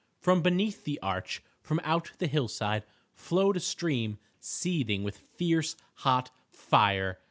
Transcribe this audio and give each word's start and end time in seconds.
From 0.19 0.41
beneath 0.41 0.83
the 0.83 0.97
arch, 1.03 1.43
from 1.61 1.79
out 1.83 2.13
the 2.17 2.25
hillside, 2.25 2.85
flowed 3.13 3.55
a 3.57 3.59
stream 3.59 4.17
seething 4.39 5.03
with 5.03 5.17
fierce, 5.37 5.75
hot 5.97 6.31
fire. 6.49 7.19